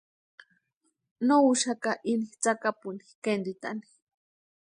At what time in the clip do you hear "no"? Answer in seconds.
1.27-1.35